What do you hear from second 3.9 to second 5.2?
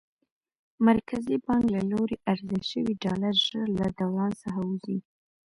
دوران څخه وځي.